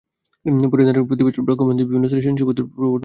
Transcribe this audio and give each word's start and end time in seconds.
পরে 0.71 0.83
ধারাবাহিকভাবে 0.87 1.09
প্রতিবছর 1.09 1.45
প্রজ্ঞাপন 1.47 1.75
দিয়ে 1.77 1.87
বিভিন্ন 1.89 2.05
বিষয়ে 2.07 2.21
সৃজনশীল 2.23 2.45
প্রশ্নপদ্ধতি 2.47 2.63
প্রবর্তন 2.71 2.75
করা 2.79 2.89
হয়। 2.93 2.99